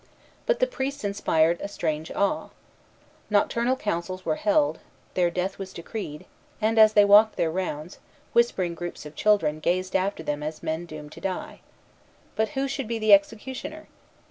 But 0.47 0.59
the 0.59 0.65
priests 0.65 1.03
inspired 1.03 1.61
a 1.61 1.67
strange 1.67 2.09
awe. 2.13 2.49
Nocturnal 3.29 3.75
councils 3.75 4.25
were 4.25 4.33
held; 4.37 4.79
their 5.13 5.29
death 5.29 5.59
was 5.59 5.71
decreed; 5.73 6.25
and, 6.59 6.79
as 6.79 6.93
they 6.93 7.05
walked 7.05 7.35
their 7.35 7.51
rounds, 7.51 7.99
whispering 8.33 8.73
groups 8.73 9.05
of 9.05 9.13
children 9.13 9.59
gazed 9.59 9.95
after 9.95 10.23
them 10.23 10.41
as 10.41 10.63
men 10.63 10.87
doomed 10.87 11.11
to 11.11 11.21
die. 11.21 11.59
But 12.35 12.49
who 12.57 12.67
should 12.67 12.87
be 12.87 12.97
the 12.97 13.13
executioner? 13.13 13.89